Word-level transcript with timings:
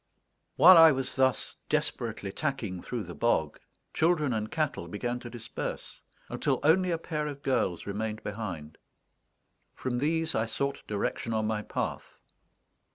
While 0.55 0.79
I 0.79 0.91
was 0.91 1.15
thus 1.15 1.57
desperately 1.69 2.31
tacking 2.31 2.81
through 2.81 3.03
the 3.03 3.13
bog, 3.13 3.59
children 3.93 4.33
and 4.33 4.49
cattle 4.49 4.87
began 4.87 5.19
to 5.19 5.29
disperse, 5.29 6.01
until 6.27 6.59
only 6.63 6.89
a 6.89 6.97
pair 6.97 7.27
of 7.27 7.43
girls 7.43 7.85
remained 7.85 8.23
behind. 8.23 8.79
From 9.75 9.99
these 9.99 10.33
I 10.33 10.47
sought 10.47 10.81
direction 10.87 11.35
on 11.35 11.45
my 11.45 11.61
path. 11.61 12.17